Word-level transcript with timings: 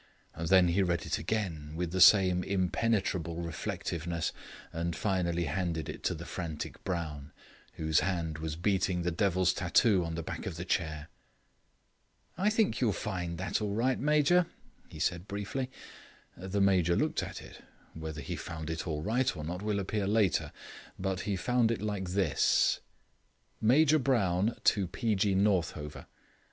Then 0.35 0.69
he 0.69 0.81
read 0.81 1.05
it 1.05 1.19
again 1.19 1.73
with 1.75 1.91
the 1.91 2.01
same 2.01 2.43
impenetrable 2.43 3.35
reflectiveness, 3.43 4.31
and 4.73 4.95
finally 4.95 5.43
handed 5.43 5.87
it 5.89 6.01
to 6.05 6.15
the 6.15 6.25
frantic 6.25 6.83
Brown, 6.83 7.31
whose 7.73 7.99
hand 7.99 8.39
was 8.39 8.55
beating 8.55 9.03
the 9.03 9.11
devil's 9.11 9.53
tattoo 9.53 10.03
on 10.03 10.15
the 10.15 10.23
back 10.23 10.47
of 10.47 10.55
the 10.57 10.65
chair. 10.65 11.09
"I 12.35 12.49
think 12.49 12.81
you 12.81 12.87
will 12.87 12.95
find 12.95 13.37
that 13.37 13.61
all 13.61 13.75
right, 13.75 13.99
Major," 13.99 14.47
he 14.89 14.97
said 14.97 15.27
briefly. 15.27 15.69
The 16.35 16.59
Major 16.61 16.95
looked 16.95 17.21
at 17.21 17.39
it; 17.39 17.61
whether 17.93 18.21
he 18.21 18.35
found 18.35 18.71
it 18.71 18.87
all 18.87 19.03
right 19.03 19.37
or 19.37 19.43
not 19.43 19.61
will 19.61 19.79
appear 19.79 20.07
later, 20.07 20.51
but 20.97 21.19
he 21.29 21.35
found 21.35 21.69
it 21.69 21.79
like 21.79 22.05
this: 22.09 22.79
Major 23.61 23.99
Brown 23.99 24.57
to 24.63 24.87
P. 24.87 25.13
G. 25.13 25.35
Northover. 25.35 26.07